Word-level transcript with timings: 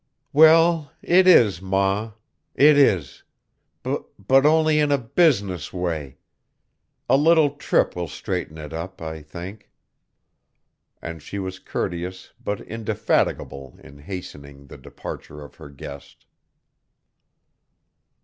"Well, 0.33 0.91
it 1.03 1.27
is, 1.27 1.61
ma, 1.61 2.13
it 2.55 2.75
is, 2.75 3.21
b 3.83 3.97
but 4.17 4.47
only 4.47 4.79
in 4.79 4.91
a 4.91 4.97
business 4.97 5.71
way. 5.71 6.17
A 7.07 7.15
little 7.15 7.51
trip 7.51 7.95
will 7.95 8.07
straighten 8.07 8.57
it 8.57 8.73
up, 8.73 8.99
I 8.99 9.21
think." 9.21 9.69
And 11.03 11.21
she 11.21 11.37
was 11.37 11.59
courteous 11.59 12.33
but 12.43 12.61
indefatigable 12.61 13.77
in 13.83 13.99
hastening 13.99 14.65
the 14.65 14.77
departure 14.79 15.43
of 15.45 15.57
her 15.57 15.69
guest. 15.69 16.25